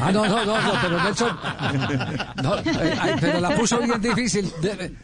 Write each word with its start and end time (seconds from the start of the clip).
Ah, 0.00 0.10
no, 0.12 0.26
no, 0.26 0.44
no, 0.44 0.60
no 0.60 0.72
pero 0.82 1.02
Nelson. 1.02 1.38
No, 2.42 2.56
eh, 2.58 3.16
pero 3.20 3.40
la 3.40 3.54
puso 3.54 3.78
bien 3.80 4.00
difícil. 4.00 4.52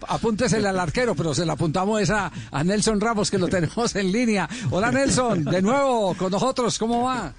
apúntesele 0.08 0.68
al 0.68 0.78
arquero, 0.78 1.14
pero 1.14 1.34
se 1.34 1.46
la 1.46 1.52
apuntamos 1.52 2.00
esa 2.00 2.30
a 2.50 2.64
Nelson 2.64 3.00
Ramos, 3.00 3.30
que 3.30 3.38
lo 3.38 3.48
tenemos 3.48 3.94
en 3.94 4.10
línea. 4.10 4.48
Hola, 4.70 4.90
Nelson, 4.90 5.44
de 5.44 5.62
nuevo 5.62 6.14
con 6.14 6.30
nosotros, 6.32 6.78
¿cómo 6.78 7.04
va? 7.04 7.32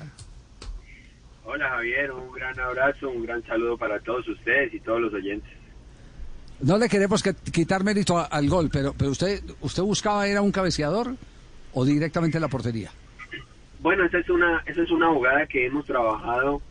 Hola, 1.45 1.69
Javier, 1.69 2.11
un 2.11 2.31
gran 2.31 2.57
abrazo, 2.59 3.09
un 3.09 3.23
gran 3.23 3.43
saludo 3.45 3.77
para 3.77 3.99
todos 3.99 4.27
ustedes 4.27 4.73
y 4.73 4.79
todos 4.79 5.01
los 5.01 5.13
oyentes. 5.13 5.51
No 6.61 6.77
le 6.77 6.87
queremos 6.87 7.21
que, 7.21 7.33
quitar 7.33 7.83
mérito 7.83 8.25
al 8.31 8.49
gol, 8.49 8.69
pero, 8.71 8.93
pero 8.97 9.11
usted, 9.11 9.43
¿usted 9.59 9.83
buscaba 9.83 10.27
ir 10.29 10.37
a 10.37 10.41
un 10.41 10.51
cabeceador 10.51 11.15
o 11.73 11.83
directamente 11.83 12.37
a 12.37 12.41
la 12.41 12.47
portería? 12.47 12.91
Bueno, 13.81 14.05
esa 14.05 14.19
es 14.19 14.29
una, 14.29 14.63
esa 14.65 14.81
es 14.81 14.91
una 14.91 15.09
jugada 15.09 15.45
que 15.45 15.65
hemos 15.65 15.85
trabajado 15.85 16.61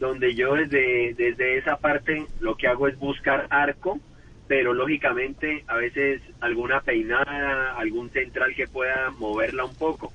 donde 0.00 0.34
yo 0.34 0.54
desde, 0.54 1.14
desde 1.14 1.58
esa 1.58 1.76
parte 1.76 2.26
lo 2.40 2.56
que 2.56 2.66
hago 2.66 2.88
es 2.88 2.98
buscar 2.98 3.46
arco, 3.50 4.00
pero 4.48 4.72
lógicamente 4.72 5.62
a 5.68 5.76
veces 5.76 6.22
alguna 6.40 6.80
peinada, 6.80 7.76
algún 7.76 8.10
central 8.10 8.54
que 8.56 8.66
pueda 8.66 9.10
moverla 9.18 9.66
un 9.66 9.76
poco. 9.76 10.10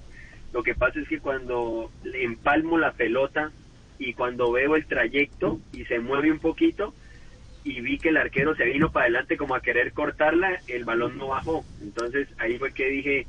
Lo 0.52 0.64
que 0.64 0.74
pasa 0.74 1.00
es 1.00 1.08
que 1.08 1.20
cuando 1.20 1.92
empalmo 2.04 2.80
la 2.80 2.94
pelota 2.94 3.52
y 4.00 4.14
cuando 4.14 4.52
veo 4.52 4.76
el 4.76 4.88
trayecto 4.88 5.60
y 5.72 5.86
se 5.86 6.00
mueve 6.00 6.32
un 6.32 6.40
poquito 6.40 6.94
y 7.64 7.80
vi 7.82 8.00
que 8.00 8.10
el 8.10 8.18
arquero 8.18 8.56
se 8.56 8.66
vino 8.66 8.92
para 8.92 9.06
adelante 9.06 9.38
como 9.38 9.54
a 9.54 9.62
querer 9.62 9.94
cortarla, 9.94 10.60
el 10.68 10.84
balón 10.84 11.18
no 11.18 11.28
bajó. 11.28 11.64
Entonces 11.82 12.28
ahí 12.40 12.58
fue 12.58 12.74
que 12.74 12.90
dije, 12.90 13.28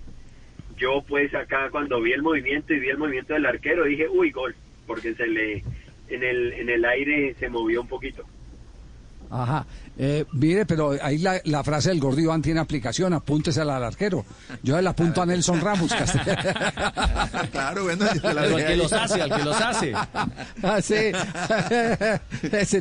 yo 0.79 1.05
pues 1.07 1.35
acá 1.35 1.69
cuando 1.71 2.01
vi 2.01 2.13
el 2.13 2.23
movimiento 2.23 2.73
y 2.73 2.81
vi 2.81 2.89
el 2.89 2.99
movimiento 2.99 3.35
del 3.35 3.45
arquero 3.45 3.85
dije, 3.85 4.09
uy, 4.09 4.31
gol, 4.31 4.55
porque 4.87 5.15
se 5.15 5.27
le 5.27 5.63
en 6.09 6.23
el, 6.23 6.53
en 6.55 6.69
el 6.69 6.85
aire 6.85 7.35
se 7.35 7.49
movió 7.49 7.81
un 7.81 7.89
poquito. 7.89 8.25
Ajá. 9.31 9.67
Eh, 9.99 10.27
mire, 10.33 10.67
pero 10.67 10.95
ahí 11.01 11.19
la, 11.19 11.41
la, 11.45 11.65
frase 11.65 11.89
del 11.89 12.01
gordo 12.01 12.21
Iván 12.21 12.43
tiene 12.43 12.61
aplicación, 12.61 13.15
apúntese 13.15 13.63
al 13.63 13.71
arquero. 13.71 14.27
Yo 14.63 14.81
le 14.81 14.89
apunto 14.89 15.23
a 15.23 15.27
Nelson 15.27 15.61
Ramos. 15.61 15.91
claro, 17.51 17.85
bueno, 17.85 18.05
al 18.05 18.67
que 18.67 18.77
los 18.77 18.93
hace, 18.93 19.23
al 19.23 19.35
que 19.35 19.45
los 19.45 19.61
hace. 19.61 19.93
Ah, 20.63 20.81
sí. 20.81 21.13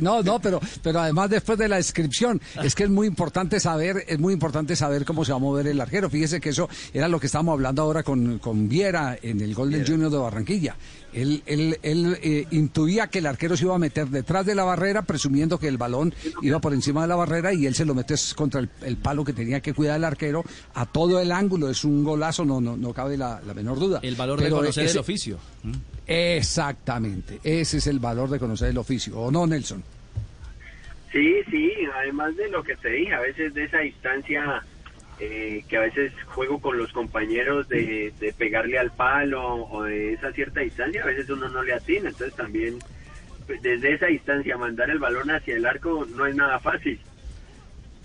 no, 0.02 0.22
no, 0.22 0.40
pero, 0.40 0.60
pero 0.82 1.00
además 1.00 1.30
después 1.30 1.58
de 1.58 1.68
la 1.68 1.76
descripción, 1.76 2.40
es 2.62 2.74
que 2.74 2.84
es 2.84 2.90
muy 2.90 3.06
importante 3.06 3.60
saber, 3.60 4.04
es 4.08 4.18
muy 4.18 4.32
importante 4.32 4.76
saber 4.76 5.04
cómo 5.04 5.24
se 5.24 5.32
va 5.32 5.36
a 5.36 5.40
mover 5.40 5.66
el 5.68 5.80
arquero. 5.80 6.10
Fíjese 6.10 6.40
que 6.40 6.50
eso 6.50 6.68
era 6.92 7.08
lo 7.08 7.20
que 7.20 7.26
estábamos 7.26 7.52
hablando 7.52 7.82
ahora 7.82 8.02
con, 8.02 8.38
con 8.38 8.68
Viera 8.68 9.16
en 9.22 9.40
el 9.40 9.54
gol 9.54 9.70
del 9.70 9.86
Junior 9.86 10.10
de 10.10 10.18
Barranquilla. 10.18 10.76
Él, 11.12 11.42
él, 11.46 11.78
él 11.82 12.18
eh, 12.22 12.46
intuía 12.50 13.06
que 13.06 13.20
el 13.20 13.26
arquero 13.26 13.56
se 13.56 13.64
iba 13.64 13.74
a 13.74 13.78
meter 13.78 14.08
detrás 14.08 14.44
de 14.44 14.54
la 14.54 14.64
barrera, 14.64 15.02
presumiendo 15.02 15.58
que 15.58 15.66
el 15.66 15.78
balón 15.78 16.14
iba 16.42 16.60
por 16.60 16.72
encima 16.72 17.02
de 17.02 17.08
la 17.08 17.16
barrera 17.16 17.52
y 17.52 17.66
él 17.66 17.74
se 17.74 17.84
lo 17.84 17.94
mete 17.94 18.14
contra 18.34 18.60
el, 18.60 18.96
palo 18.96 19.24
que 19.24 19.32
tenía 19.32 19.60
que 19.60 19.74
cuidar 19.74 19.96
el 19.96 20.04
arquero 20.04 20.44
a 20.74 20.86
todo 20.86 21.20
el 21.20 21.32
ángulo. 21.32 21.68
Es 21.68 21.84
un 21.84 22.04
golazo, 22.04 22.44
no, 22.44 22.60
no, 22.60 22.76
no 22.76 22.92
cabe 22.92 23.16
la, 23.16 23.40
menor 23.54 23.78
duda. 23.78 24.00
El 24.02 24.16
valor 24.16 24.40
de 24.40 24.50
conocer 24.50 24.88
el 24.88 24.98
oficio. 24.98 25.38
Exactamente, 26.06 27.40
ese 27.42 27.78
es 27.78 27.86
el 27.86 27.98
valor 27.98 28.30
de 28.30 28.38
conocer 28.38 28.70
el 28.70 28.78
oficio, 28.78 29.18
¿o 29.18 29.30
no, 29.30 29.46
Nelson? 29.46 29.82
Sí, 31.10 31.34
sí, 31.50 31.72
además 31.94 32.36
de 32.36 32.48
lo 32.48 32.62
que 32.62 32.76
te 32.76 32.90
dije, 32.90 33.14
a 33.14 33.20
veces 33.20 33.54
de 33.54 33.64
esa 33.64 33.78
distancia 33.78 34.62
eh, 35.18 35.64
que 35.66 35.76
a 35.78 35.80
veces 35.80 36.12
juego 36.26 36.60
con 36.60 36.76
los 36.76 36.92
compañeros 36.92 37.66
de, 37.68 38.12
pegarle 38.36 38.78
al 38.78 38.90
palo 38.90 39.64
o 39.64 39.82
de 39.84 40.12
esa 40.12 40.30
cierta 40.32 40.60
distancia, 40.60 41.02
a 41.02 41.06
veces 41.06 41.30
uno 41.30 41.48
no 41.48 41.62
le 41.62 41.72
atina, 41.72 42.10
entonces 42.10 42.36
también 42.36 42.78
desde 43.62 43.94
esa 43.94 44.06
distancia 44.06 44.56
mandar 44.56 44.90
el 44.90 44.98
balón 44.98 45.30
hacia 45.30 45.56
el 45.56 45.66
arco 45.66 46.06
no 46.16 46.26
es 46.26 46.34
nada 46.34 46.58
fácil. 46.58 47.00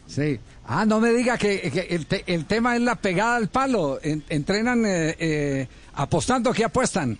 Sí. 0.07 0.39
Ah, 0.65 0.85
no 0.85 0.99
me 0.99 1.11
diga 1.13 1.37
que, 1.37 1.87
el, 1.89 2.05
el, 2.27 2.45
tema 2.45 2.75
es 2.75 2.81
la 2.81 2.95
pegada 2.95 3.37
al 3.37 3.47
palo. 3.47 3.99
entrenan 4.03 4.85
eh, 4.85 5.15
eh, 5.19 5.67
apostando, 5.95 6.53
¿qué 6.53 6.65
apuestan? 6.65 7.17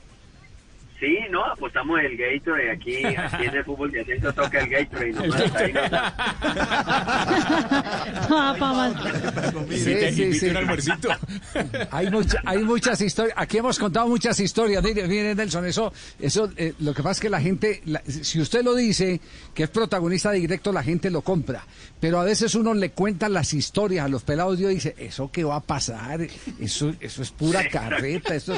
Sí, 1.02 1.18
no, 1.32 1.44
apostamos 1.44 2.00
el 2.00 2.16
Gatorade 2.16 2.70
aquí, 2.70 3.04
aquí 3.04 3.46
en 3.46 3.56
el 3.56 3.66
fútbol 3.66 3.90
de 3.90 4.02
asiento 4.02 4.32
toca 4.34 4.60
el 4.60 4.70
Gatorade 4.70 5.14
nomás 5.14 5.56
ahí 5.56 5.74
sí, 9.72 9.96
sí, 10.12 10.34
sí. 10.36 10.52
hay, 11.92 12.08
hay 12.46 12.64
muchas 12.64 13.02
historias, 13.02 13.36
aquí 13.36 13.58
hemos 13.58 13.80
contado 13.80 14.08
muchas 14.08 14.40
historias, 14.40 14.84
mire, 14.84 15.08
mire 15.08 15.34
Nelson, 15.34 15.66
eso, 15.66 15.92
eso 16.20 16.52
eh, 16.56 16.76
lo 16.78 16.94
que 16.94 17.02
pasa 17.02 17.14
es 17.14 17.20
que 17.20 17.30
la 17.32 17.42
gente, 17.42 17.82
si 18.08 18.40
usted 18.40 18.64
lo 18.64 18.76
dice, 18.76 19.20
que 19.56 19.64
es 19.64 19.70
protagonista 19.72 20.32
directo, 20.32 20.72
la 20.72 20.84
gente 20.84 21.10
lo 21.10 21.24
compra, 21.24 21.66
pero 22.00 22.20
a 22.20 22.24
veces 22.24 22.54
uno 22.54 22.76
le 22.76 22.92
cuenta 22.92 23.28
las 23.28 23.56
historias 23.56 24.06
a 24.06 24.08
los 24.08 24.22
pelados 24.22 24.60
y 24.60 24.66
dice, 24.66 24.94
¿eso 25.00 25.32
qué 25.32 25.44
va 25.44 25.56
a 25.56 25.62
pasar? 25.62 26.28
Eso, 26.60 26.94
eso 27.00 27.24
es 27.24 27.32
pura 27.32 27.68
carreta, 27.70 28.36
eso, 28.36 28.54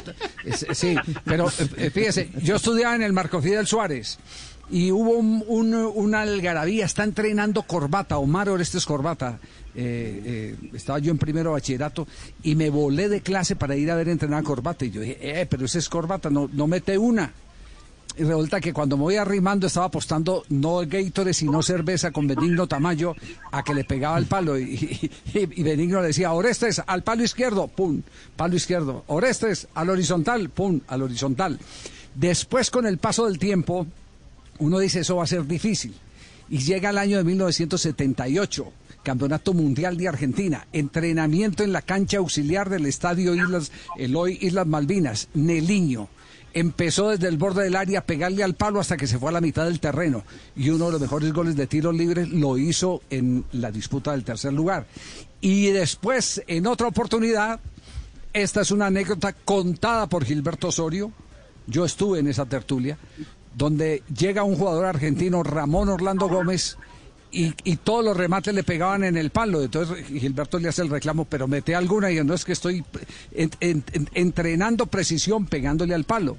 sí, 0.74 0.98
pero 1.24 1.48
eh, 1.78 1.90
fíjese, 1.90 2.33
yo 2.42 2.56
estudiaba 2.56 2.96
en 2.96 3.04
el 3.04 3.14
Marco 3.14 3.42
Fidel 3.42 3.68
Suárez 3.68 4.18
y 4.70 4.92
hubo 4.92 5.12
un, 5.12 5.74
una 5.74 6.22
algarabía, 6.22 6.86
está 6.86 7.04
entrenando 7.04 7.64
corbata, 7.64 8.18
Omar 8.18 8.50
Orestes 8.50 8.86
Corbata. 8.86 9.40
Eh, 9.76 10.56
eh, 10.62 10.70
estaba 10.74 11.00
yo 11.00 11.12
en 11.12 11.18
primero 11.18 11.54
bachillerato 11.54 12.08
y 12.44 12.54
me 12.54 12.70
volé 12.70 13.10
de 13.10 13.22
clase 13.22 13.56
para 13.56 13.76
ir 13.76 13.90
a 13.92 13.96
ver 13.96 14.10
entrenar 14.10 14.44
corbata. 14.44 14.86
Y 14.86 14.92
yo 14.92 15.02
dije, 15.02 15.18
eh, 15.22 15.46
pero 15.48 15.66
ese 15.66 15.80
es 15.80 15.90
corbata, 15.90 16.30
no, 16.30 16.50
no 16.52 16.68
mete 16.68 16.98
una. 16.98 17.34
Y 18.16 18.24
resulta 18.24 18.62
que 18.62 18.74
cuando 18.74 18.96
me 18.96 19.04
voy 19.04 19.16
arrimando 19.16 19.66
estaba 19.66 19.88
apostando 19.88 20.44
no 20.50 20.82
Gatorade 20.86 21.34
sino 21.34 21.64
cerveza 21.64 22.12
con 22.12 22.28
Benigno 22.28 22.68
Tamayo 22.68 23.16
a 23.52 23.64
que 23.64 23.74
le 23.74 23.84
pegaba 23.84 24.20
el 24.20 24.28
palo. 24.28 24.58
Y, 24.58 25.10
Benigno 25.34 26.00
le 26.02 26.08
decía, 26.08 26.32
Orestes, 26.32 26.82
al 26.86 27.04
palo 27.04 27.24
izquierdo, 27.24 27.68
pum, 27.68 28.04
palo 28.36 28.56
izquierdo. 28.56 29.04
Orestes, 29.08 29.68
al 29.74 29.90
horizontal, 29.90 30.50
pum, 30.50 30.80
al 30.88 31.02
horizontal. 31.02 31.60
Después, 32.14 32.70
con 32.70 32.86
el 32.86 33.00
paso 33.00 33.26
del 33.26 33.40
tiempo, 33.40 33.88
uno 34.60 34.78
dice 34.78 35.00
eso 35.00 35.16
va 35.16 35.24
a 35.24 35.28
ser 35.28 35.48
difícil. 35.48 35.96
Y 36.50 36.60
llega 36.60 36.92
el 36.92 37.00
año 37.00 37.18
de 37.18 37.24
1978, 37.24 38.72
Campeonato 39.02 39.54
Mundial 39.54 39.98
de 39.98 40.08
Argentina, 40.08 40.68
entrenamiento 40.72 41.64
en 41.64 41.74
la 41.74 41.82
cancha 41.82 42.18
auxiliar 42.18 42.70
del 42.70 42.86
Estadio 42.86 43.34
Islas, 43.34 43.72
Eloy 43.98 44.38
Islas 44.42 44.68
Malvinas, 44.68 45.30
Neliño. 45.34 46.10
Empezó 46.54 47.10
desde 47.10 47.28
el 47.28 47.38
borde 47.38 47.64
del 47.64 47.76
área 47.76 48.00
a 48.00 48.06
pegarle 48.06 48.44
al 48.44 48.54
palo 48.54 48.80
hasta 48.80 48.98
que 48.98 49.08
se 49.08 49.18
fue 49.18 49.30
a 49.30 49.34
la 49.34 49.42
mitad 49.42 49.66
del 49.66 49.80
terreno. 49.80 50.24
Y 50.56 50.70
uno 50.70 50.86
de 50.86 50.94
los 50.94 51.02
mejores 51.02 51.34
goles 51.34 51.56
de 51.56 51.68
tiros 51.68 51.96
libres 51.96 52.30
lo 52.30 52.58
hizo 52.58 53.02
en 53.10 53.46
la 53.54 53.72
disputa 53.72 54.12
del 54.12 54.24
tercer 54.24 54.54
lugar. 54.54 54.86
Y 55.42 55.68
después, 55.72 56.44
en 56.48 56.68
otra 56.68 56.88
oportunidad, 56.88 57.60
esta 58.34 58.62
es 58.62 58.72
una 58.72 58.88
anécdota 58.88 59.34
contada 59.34 60.08
por 60.08 60.26
Gilberto 60.26 60.70
Osorio, 60.70 61.12
yo 61.68 61.86
estuve 61.86 62.20
en 62.20 62.28
esa 62.28 62.46
tertulia, 62.46 62.98
donde 63.56 64.04
llega 64.16 64.44
un 64.44 64.56
jugador 64.56 64.86
argentino, 64.86 65.44
Ramón 65.44 65.90
Orlando 65.90 66.28
Gómez, 66.28 66.78
y, 67.34 67.76
todos 67.78 68.06
los 68.06 68.16
remates 68.16 68.54
le 68.54 68.64
pegaban 68.64 69.04
en 69.04 69.18
el 69.18 69.32
palo. 69.32 69.64
Entonces 69.64 70.06
Gilberto 70.06 70.60
le 70.60 70.70
hace 70.70 70.84
el 70.84 70.90
reclamo, 70.90 71.26
pero 71.26 71.48
mete 71.48 71.76
alguna 71.76 72.12
y 72.12 72.24
no 72.24 72.34
es 72.34 72.46
que 72.46 72.54
estoy 72.54 72.84
entrenando 73.32 74.86
precisión 74.86 75.46
pegándole 75.48 75.96
al 75.96 76.04
palo. 76.04 76.38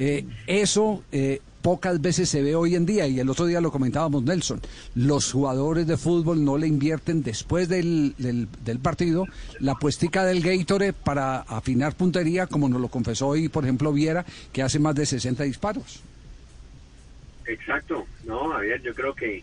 Eh, 0.00 0.24
eso 0.46 1.02
eh, 1.10 1.40
pocas 1.62 2.00
veces 2.00 2.28
se 2.28 2.42
ve 2.42 2.54
hoy 2.54 2.76
en 2.76 2.86
día, 2.86 3.06
y 3.08 3.18
el 3.18 3.28
otro 3.28 3.46
día 3.46 3.60
lo 3.60 3.72
comentábamos 3.72 4.22
Nelson, 4.22 4.60
los 4.94 5.32
jugadores 5.32 5.86
de 5.86 5.96
fútbol 5.96 6.44
no 6.44 6.56
le 6.56 6.68
invierten 6.68 7.22
después 7.22 7.68
del, 7.68 8.14
del, 8.16 8.78
partido 8.78 9.26
la 9.58 9.74
puestica 9.74 10.24
del 10.24 10.40
Gatorade 10.40 10.92
para 10.92 11.40
afinar 11.40 11.96
puntería, 11.96 12.46
como 12.46 12.68
nos 12.68 12.80
lo 12.80 12.88
confesó 12.88 13.28
hoy, 13.28 13.48
por 13.48 13.64
ejemplo, 13.64 13.92
Viera, 13.92 14.24
que 14.52 14.62
hace 14.62 14.78
más 14.78 14.94
de 14.94 15.04
60 15.04 15.42
disparos. 15.42 16.00
Exacto, 17.46 18.06
no, 18.24 18.50
Javier, 18.50 18.80
yo 18.82 18.94
creo 18.94 19.14
que 19.14 19.42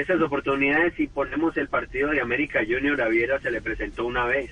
esas 0.00 0.20
oportunidades, 0.20 0.94
si 0.94 1.06
ponemos 1.06 1.56
el 1.56 1.68
partido 1.68 2.10
de 2.10 2.20
América 2.20 2.60
Junior 2.66 3.00
a 3.00 3.08
Viera, 3.08 3.40
se 3.40 3.50
le 3.50 3.60
presentó 3.60 4.06
una 4.06 4.24
vez, 4.24 4.50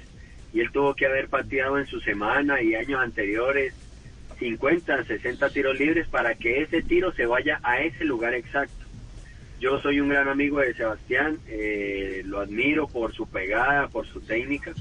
y 0.52 0.60
él 0.60 0.70
tuvo 0.72 0.94
que 0.94 1.06
haber 1.06 1.28
pateado 1.28 1.78
en 1.78 1.86
su 1.86 2.00
semana 2.00 2.62
y 2.62 2.74
años 2.74 3.00
anteriores 3.00 3.74
50, 4.38 5.04
60 5.04 5.50
tiros 5.50 5.78
libres 5.78 6.06
para 6.08 6.34
que 6.34 6.62
ese 6.62 6.82
tiro 6.82 7.12
se 7.12 7.26
vaya 7.26 7.60
a 7.62 7.80
ese 7.80 8.04
lugar 8.04 8.34
exacto. 8.34 8.86
Yo 9.60 9.80
soy 9.80 10.00
un 10.00 10.08
gran 10.08 10.28
amigo 10.28 10.60
de 10.60 10.74
Sebastián, 10.74 11.38
eh, 11.48 12.22
lo 12.24 12.40
admiro 12.40 12.86
por 12.86 13.12
su 13.12 13.28
pegada, 13.28 13.88
por 13.88 14.06
su 14.06 14.20
técnica, 14.20 14.72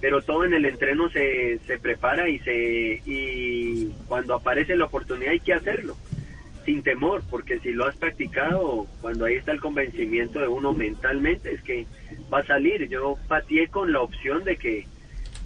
pero 0.00 0.20
todo 0.20 0.44
en 0.44 0.54
el 0.54 0.64
entreno 0.64 1.08
se, 1.10 1.58
se 1.66 1.78
prepara 1.78 2.28
y, 2.28 2.40
se, 2.40 3.02
y 3.06 3.92
cuando 4.08 4.34
aparece 4.34 4.76
la 4.76 4.86
oportunidad 4.86 5.30
hay 5.30 5.40
que 5.40 5.54
hacerlo, 5.54 5.96
sin 6.66 6.82
temor, 6.82 7.22
porque 7.30 7.58
si 7.60 7.72
lo 7.72 7.86
has 7.86 7.96
practicado, 7.96 8.86
cuando 9.00 9.24
ahí 9.24 9.36
está 9.36 9.52
el 9.52 9.60
convencimiento 9.60 10.40
de 10.40 10.48
uno 10.48 10.74
mentalmente, 10.74 11.54
es 11.54 11.62
que 11.62 11.86
va 12.32 12.40
a 12.40 12.46
salir. 12.46 12.88
Yo 12.88 13.16
pateé 13.28 13.68
con 13.68 13.92
la 13.92 14.02
opción 14.02 14.44
de 14.44 14.56
que 14.56 14.86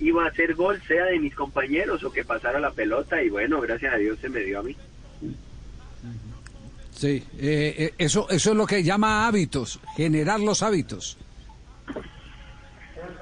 iba 0.01 0.25
a 0.25 0.29
hacer 0.29 0.55
gol, 0.55 0.81
sea 0.89 1.05
de 1.05 1.21
mis 1.21 1.35
compañeros 1.35 2.03
o 2.03 2.11
que 2.11 2.25
pasara 2.25 2.59
la 2.59 2.73
pelota, 2.73 3.23
y 3.23 3.29
bueno, 3.29 3.61
gracias 3.61 3.95
a 3.95 3.99
Dios 3.99 4.19
se 4.19 4.31
me 4.31 4.41
dio 4.41 4.59
a 4.59 4.63
mí. 4.63 4.75
Sí, 6.91 7.23
eh, 7.39 7.75
eh, 7.79 7.95
eso, 7.99 8.29
eso 8.31 8.51
es 8.51 8.57
lo 8.57 8.67
que 8.67 8.83
llama 8.83 9.27
hábitos, 9.27 9.79
generar 9.97 10.41
los 10.41 10.63
hábitos. 10.63 11.19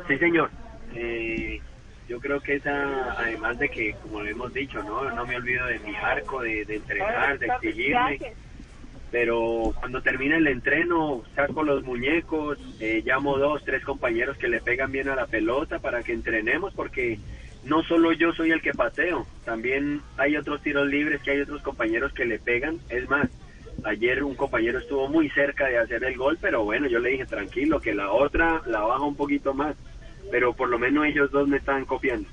Sí, 0.07 0.17
señor. 0.19 0.51
Eh, 0.95 1.61
yo 2.09 2.19
creo 2.21 2.41
que 2.41 2.55
esa, 2.55 3.13
además 3.13 3.59
de 3.59 3.69
que, 3.69 3.95
como 4.03 4.21
lo 4.23 4.29
hemos 4.29 4.53
dicho, 4.55 4.83
no, 4.83 5.11
no 5.11 5.27
me 5.27 5.37
olvido 5.37 5.67
de 5.67 5.79
mi 5.81 5.95
arco, 5.95 6.41
de, 6.41 6.65
de 6.65 6.77
entrenar, 6.77 7.39
de 7.39 7.47
exigirme. 7.47 8.19
Pero 9.11 9.73
cuando 9.79 10.03
termina 10.03 10.37
el 10.37 10.47
entreno, 10.47 11.23
saco 11.35 11.63
los 11.63 11.83
muñecos, 11.83 12.59
eh, 12.81 13.03
llamo 13.05 13.39
dos, 13.39 13.65
tres 13.65 13.83
compañeros 13.85 14.37
que 14.37 14.49
le 14.49 14.61
pegan 14.61 14.93
bien 14.93 15.09
a 15.09 15.17
la 15.17 15.27
pelota 15.27 15.79
para 15.79 16.03
que 16.03 16.13
entrenemos, 16.13 16.75
porque 16.75 17.19
no 17.65 17.83
solo 17.83 18.13
yo 18.13 18.33
soy 18.33 18.53
el 18.53 18.63
que 18.63 18.73
pateo, 18.73 19.27
también 19.45 20.03
hay 20.17 20.37
otros 20.37 20.63
tiros 20.63 20.87
libres 20.89 21.23
que 21.23 21.33
hay 21.33 21.41
otros 21.41 21.63
compañeros 21.63 22.13
que 22.13 22.27
le 22.27 22.39
pegan. 22.39 22.79
Es 22.91 23.09
más, 23.09 23.29
ayer 23.85 24.23
un 24.23 24.35
compañero 24.35 24.79
estuvo 24.79 25.09
muy 25.09 25.29
cerca 25.31 25.67
de 25.67 25.79
hacer 25.79 26.05
el 26.05 26.17
gol, 26.17 26.39
pero 26.41 26.65
bueno, 26.65 26.87
yo 26.87 26.99
le 26.99 27.11
dije 27.11 27.27
tranquilo, 27.27 27.81
que 27.81 27.95
la 27.95 28.13
otra 28.13 28.63
la 28.67 28.81
baja 28.81 29.05
un 29.05 29.17
poquito 29.17 29.55
más, 29.55 29.75
pero 30.31 30.53
por 30.53 30.69
lo 30.69 30.79
menos 30.79 31.07
ellos 31.07 31.31
dos 31.31 31.49
me 31.49 31.59
están 31.59 31.85
copiando. 31.85 32.29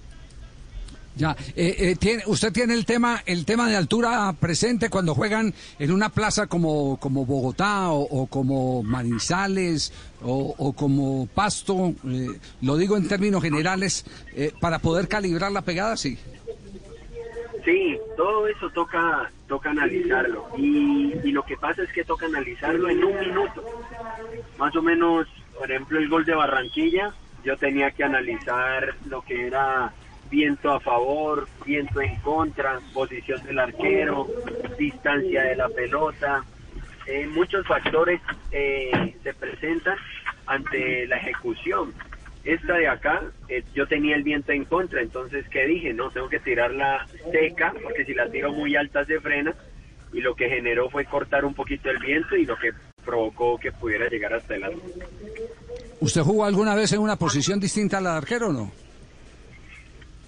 Ya, 1.17 1.33
eh, 1.55 1.75
eh, 1.79 1.95
tiene, 1.95 2.23
usted 2.25 2.51
tiene 2.51 2.73
el 2.73 2.85
tema, 2.85 3.23
el 3.25 3.45
tema 3.45 3.69
de 3.69 3.77
altura 3.77 4.33
presente 4.37 4.89
cuando 4.89 5.15
juegan 5.15 5.53
en 5.79 5.91
una 5.91 6.09
plaza 6.09 6.47
como, 6.47 6.97
como 6.99 7.25
Bogotá 7.25 7.89
o, 7.91 8.01
o 8.01 8.27
como 8.27 8.83
Manizales 8.83 9.93
o, 10.21 10.53
o 10.57 10.73
como 10.73 11.25
Pasto, 11.27 11.93
eh, 12.05 12.37
lo 12.61 12.75
digo 12.75 12.97
en 12.97 13.07
términos 13.07 13.41
generales, 13.41 14.05
eh, 14.35 14.51
para 14.59 14.79
poder 14.79 15.07
calibrar 15.07 15.53
la 15.53 15.61
pegada, 15.61 15.95
sí. 15.95 16.17
Sí, 17.63 17.97
todo 18.17 18.47
eso 18.47 18.69
toca 18.71 19.31
toca 19.47 19.69
analizarlo 19.69 20.47
y, 20.57 21.13
y 21.23 21.31
lo 21.31 21.43
que 21.45 21.55
pasa 21.55 21.81
es 21.83 21.91
que 21.93 22.03
toca 22.03 22.25
analizarlo 22.25 22.89
en 22.89 23.03
un 23.03 23.17
minuto. 23.19 23.63
Más 24.57 24.75
o 24.75 24.81
menos, 24.81 25.27
por 25.57 25.71
ejemplo, 25.71 25.97
el 25.97 26.09
gol 26.09 26.25
de 26.25 26.35
Barranquilla, 26.35 27.13
yo 27.45 27.55
tenía 27.57 27.91
que 27.91 28.03
analizar 28.03 28.95
lo 29.05 29.21
que 29.21 29.45
era 29.47 29.93
viento 30.31 30.71
a 30.71 30.79
favor, 30.79 31.47
viento 31.63 32.01
en 32.01 32.15
contra, 32.17 32.79
posición 32.91 33.43
del 33.43 33.59
arquero, 33.59 34.27
distancia 34.77 35.43
de 35.43 35.55
la 35.55 35.69
pelota. 35.69 36.43
Eh, 37.07 37.27
muchos 37.27 37.65
factores 37.67 38.19
eh, 38.51 39.15
se 39.21 39.33
presentan 39.35 39.95
ante 40.47 41.05
la 41.05 41.17
ejecución. 41.17 41.93
Esta 42.43 42.73
de 42.73 42.87
acá, 42.87 43.21
eh, 43.47 43.63
yo 43.75 43.87
tenía 43.87 44.15
el 44.15 44.23
viento 44.23 44.51
en 44.51 44.65
contra, 44.65 45.01
entonces, 45.01 45.47
¿qué 45.49 45.65
dije? 45.67 45.93
No, 45.93 46.09
tengo 46.09 46.29
que 46.29 46.39
tirarla 46.39 47.07
seca, 47.31 47.73
porque 47.83 48.05
si 48.05 48.15
la 48.15 48.29
tiro 48.29 48.51
muy 48.51 48.75
alta 48.75 49.05
se 49.05 49.19
frena, 49.19 49.53
y 50.13 50.21
lo 50.21 50.35
que 50.35 50.49
generó 50.49 50.89
fue 50.89 51.05
cortar 51.05 51.45
un 51.45 51.53
poquito 51.53 51.89
el 51.89 51.99
viento 51.99 52.35
y 52.35 52.45
lo 52.45 52.57
que 52.57 52.71
provocó 53.03 53.57
que 53.57 53.71
pudiera 53.71 54.07
llegar 54.09 54.33
hasta 54.33 54.55
el 54.55 54.63
arco. 54.63 54.81
¿Usted 56.05 56.21
jugó 56.21 56.45
alguna 56.45 56.75
vez 56.75 56.93
en 56.93 56.99
una 56.99 57.15
posición 57.15 57.59
distinta 57.59 57.97
a 57.97 58.01
la 58.01 58.11
de 58.11 58.17
arquero 58.17 58.49
o 58.49 58.53
no? 58.53 58.71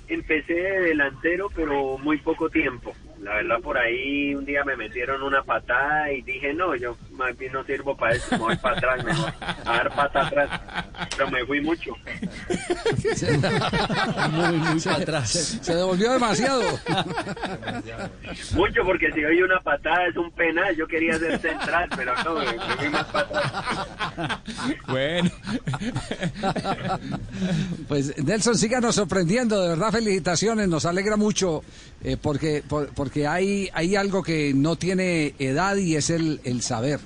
Empecé 0.08 0.56
de 0.56 0.82
delantero, 0.82 1.52
pero 1.56 2.00
muy 2.00 2.18
poco 2.18 2.50
tiempo. 2.50 2.96
La 3.22 3.36
verdad, 3.36 3.60
por 3.62 3.78
ahí 3.78 4.34
un 4.34 4.44
día 4.44 4.64
me 4.64 4.76
metieron 4.76 5.22
una 5.22 5.44
patada 5.44 6.12
y 6.12 6.24
dije, 6.24 6.52
no, 6.52 6.76
yo 6.76 6.98
más 7.18 7.38
bien 7.38 7.52
no 7.54 7.64
sirvo 7.66 7.96
para 7.98 8.16
eso, 8.16 8.28
me 8.32 8.38
voy 8.38 8.56
para 8.58 8.78
atrás, 8.78 9.04
mejor, 9.04 9.34
a 9.66 9.72
dar 9.74 9.96
pata 9.96 10.28
atrás. 10.28 10.62
Pero 11.18 11.32
me 11.32 11.46
fui 11.46 11.62
mucho. 11.62 11.92
Muy, 14.32 14.58
muy 14.58 14.80
para 14.80 14.80
Se, 14.80 14.90
atrás. 15.04 15.60
se 15.62 15.76
devolvió 15.76 16.12
demasiado. 16.14 16.62
Mucho, 18.54 18.82
porque 18.86 19.12
si 19.14 19.24
oye 19.26 19.44
una 19.44 19.60
patada 19.62 20.08
es 20.08 20.16
un 20.18 20.32
penal. 20.32 20.76
Yo 20.76 20.88
quería 20.88 21.18
ser 21.18 21.40
central, 21.40 21.90
pero 21.96 22.14
no, 22.24 22.36
me 22.36 22.46
me 22.46 22.76
fui 22.78 22.90
más 22.90 23.06
para 23.06 23.28
atrás. 23.28 24.40
Bueno, 24.88 25.30
Pues 27.88 28.18
Nelson, 28.24 28.58
síganos 28.58 28.96
sorprendiendo, 28.96 29.62
de 29.62 29.70
verdad 29.70 29.92
felicitaciones, 29.92 30.68
nos 30.68 30.86
alegra 30.86 31.16
mucho 31.18 31.64
eh, 32.04 32.18
porque 32.22 32.64
por- 32.68 32.90
porque 32.94 33.28
hay 33.28 33.70
hay 33.74 33.96
algo 33.96 34.24
que 34.24 34.54
no 34.56 34.76
tiene 34.76 35.34
edad 35.40 35.76
y 35.78 35.96
es 35.96 36.10
el, 36.10 36.42
el 36.44 36.62
saber. 36.62 37.00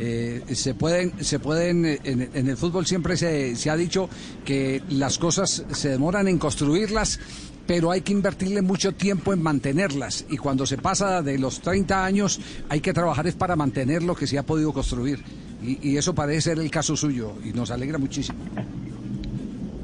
Eh, 0.00 0.42
se 0.52 0.74
pueden 0.74 1.24
se 1.24 1.40
pueden 1.40 1.84
eh, 1.84 1.98
en, 2.04 2.30
en 2.32 2.48
el 2.48 2.56
fútbol 2.56 2.86
siempre 2.86 3.16
se, 3.16 3.56
se 3.56 3.68
ha 3.68 3.76
dicho 3.76 4.08
que 4.44 4.80
las 4.90 5.18
cosas 5.18 5.64
se 5.72 5.88
demoran 5.88 6.28
en 6.28 6.38
construirlas 6.38 7.18
pero 7.66 7.90
hay 7.90 8.00
que 8.00 8.12
invertirle 8.12 8.62
mucho 8.62 8.92
tiempo 8.92 9.32
en 9.32 9.42
mantenerlas 9.42 10.24
y 10.30 10.36
cuando 10.36 10.66
se 10.66 10.78
pasa 10.78 11.20
de 11.20 11.38
los 11.38 11.60
30 11.60 12.04
años 12.04 12.40
hay 12.68 12.80
que 12.80 12.92
trabajar 12.92 13.26
es 13.26 13.34
para 13.34 13.56
mantener 13.56 14.04
lo 14.04 14.14
que 14.14 14.28
se 14.28 14.38
ha 14.38 14.44
podido 14.44 14.72
construir 14.72 15.18
y, 15.62 15.96
eso 15.96 16.14
parece 16.14 16.40
ser 16.50 16.58
el 16.58 16.70
caso 16.70 16.96
suyo 16.96 17.34
y 17.44 17.52
nos 17.52 17.70
alegra 17.70 17.98
muchísimo. 17.98 18.38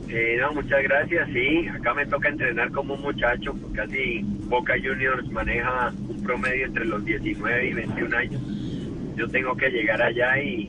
Eh, 0.08 0.36
no, 0.40 0.52
muchas 0.54 0.82
gracias. 0.84 1.28
Sí, 1.32 1.66
acá 1.66 1.92
me 1.94 2.06
toca 2.06 2.28
entrenar 2.28 2.70
como 2.70 2.94
un 2.94 3.02
muchacho. 3.02 3.52
Casi 3.74 4.20
Boca 4.22 4.74
Juniors 4.74 5.28
maneja 5.32 5.92
un 6.08 6.22
promedio 6.22 6.66
entre 6.66 6.84
los 6.84 7.04
19 7.04 7.66
y 7.66 7.72
21 7.72 8.16
años. 8.16 8.40
Yo 9.16 9.28
tengo 9.28 9.56
que 9.56 9.70
llegar 9.70 10.02
allá 10.02 10.40
y 10.42 10.68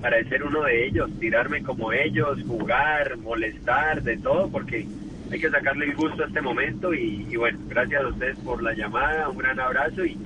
para 0.00 0.22
ser 0.24 0.42
uno 0.42 0.62
de 0.62 0.86
ellos, 0.86 1.10
tirarme 1.20 1.62
como 1.62 1.92
ellos, 1.92 2.38
jugar, 2.46 3.16
molestar, 3.18 4.02
de 4.02 4.16
todo, 4.16 4.48
porque 4.50 4.86
hay 5.30 5.38
que 5.40 5.50
sacarle 5.50 5.84
el 5.86 5.94
gusto 5.94 6.24
a 6.24 6.26
este 6.26 6.40
momento. 6.40 6.92
Y, 6.94 7.26
y 7.30 7.36
bueno, 7.36 7.58
gracias 7.68 8.02
a 8.02 8.08
ustedes 8.08 8.36
por 8.38 8.62
la 8.62 8.72
llamada, 8.74 9.28
un 9.28 9.38
gran 9.38 9.60
abrazo 9.60 10.04
y, 10.04 10.18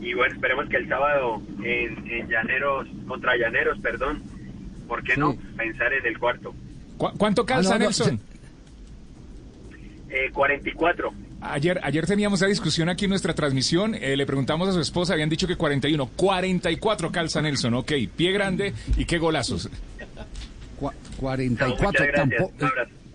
y 0.00 0.12
bueno, 0.14 0.34
esperemos 0.34 0.68
que 0.68 0.76
el 0.76 0.88
sábado 0.88 1.40
en, 1.64 2.10
en 2.10 2.28
Llaneros, 2.28 2.86
contra 3.08 3.36
Llaneros, 3.36 3.78
perdón, 3.80 4.22
¿por 4.86 5.02
qué 5.02 5.16
no? 5.16 5.32
Sí. 5.32 5.38
Pensar 5.56 5.92
en 5.94 6.04
el 6.06 6.18
cuarto. 6.18 6.54
¿cu- 6.98 7.12
¿cuánto 7.16 7.46
calza 7.46 7.70
Ah, 7.70 7.78
no, 7.78 7.78
no, 7.78 7.84
Nelson? 7.86 8.20
Eh, 10.10 10.30
44. 10.32 11.12
Ayer, 11.52 11.80
ayer 11.82 12.06
teníamos 12.06 12.40
esa 12.40 12.48
discusión 12.48 12.88
aquí 12.88 13.04
en 13.04 13.10
nuestra 13.10 13.34
transmisión. 13.34 13.94
eh, 13.94 14.16
le 14.16 14.26
preguntamos 14.26 14.68
a 14.68 14.72
su 14.72 14.80
esposa, 14.80 15.12
habían 15.12 15.28
dicho 15.28 15.46
que 15.46 15.56
41. 15.56 16.10
44 16.16 17.12
calza 17.12 17.42
Nelson, 17.42 17.74
ok. 17.74 17.92
Pie 18.16 18.32
grande 18.32 18.74
y 18.96 19.04
qué 19.04 19.18
golazos. 19.18 19.68
No, 20.80 20.92
44 21.16 21.86
muchas 21.86 22.06
gracias. 22.06 22.38
tampoco. 22.58 23.05